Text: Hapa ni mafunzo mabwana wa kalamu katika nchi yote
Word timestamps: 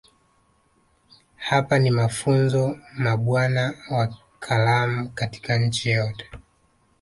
Hapa 1.37 1.79
ni 1.79 1.91
mafunzo 1.91 2.77
mabwana 2.97 3.73
wa 3.91 4.17
kalamu 4.39 5.09
katika 5.09 5.57
nchi 5.57 5.89
yote 5.89 6.29